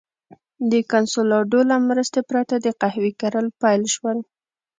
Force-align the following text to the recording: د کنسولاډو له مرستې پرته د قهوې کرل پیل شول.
د 0.71 0.73
کنسولاډو 0.91 1.59
له 1.71 1.75
مرستې 1.87 2.21
پرته 2.29 2.55
د 2.59 2.67
قهوې 2.81 3.11
کرل 3.21 3.47
پیل 3.61 3.83
شول. 3.95 4.17